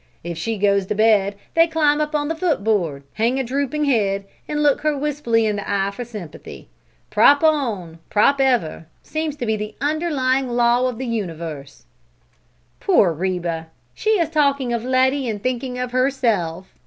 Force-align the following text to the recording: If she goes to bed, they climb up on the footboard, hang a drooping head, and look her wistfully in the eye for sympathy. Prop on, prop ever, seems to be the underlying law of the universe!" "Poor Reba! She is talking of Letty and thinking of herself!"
If 0.23 0.35
she 0.35 0.57
goes 0.57 0.87
to 0.87 0.95
bed, 0.95 1.35
they 1.53 1.67
climb 1.67 2.01
up 2.01 2.15
on 2.15 2.27
the 2.27 2.33
footboard, 2.35 3.03
hang 3.13 3.39
a 3.39 3.43
drooping 3.43 3.85
head, 3.85 4.25
and 4.47 4.63
look 4.63 4.81
her 4.81 4.97
wistfully 4.97 5.45
in 5.45 5.57
the 5.57 5.71
eye 5.71 5.91
for 5.91 6.03
sympathy. 6.03 6.69
Prop 7.11 7.43
on, 7.43 7.99
prop 8.09 8.41
ever, 8.41 8.87
seems 9.03 9.35
to 9.35 9.45
be 9.45 9.55
the 9.55 9.75
underlying 9.79 10.49
law 10.49 10.87
of 10.89 10.97
the 10.97 11.05
universe!" 11.05 11.85
"Poor 12.79 13.13
Reba! 13.13 13.67
She 13.93 14.19
is 14.19 14.31
talking 14.31 14.73
of 14.73 14.83
Letty 14.83 15.29
and 15.29 15.43
thinking 15.43 15.77
of 15.77 15.91
herself!" 15.91 16.73